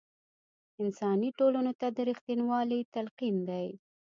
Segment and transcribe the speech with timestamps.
[0.81, 3.67] انساني ټولنو ته د رښتینوالۍ تلقین دی.